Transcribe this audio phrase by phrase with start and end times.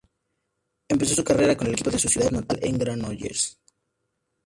[0.87, 3.59] Empezó su carrera en el equipo de su ciudad natal en Granollers.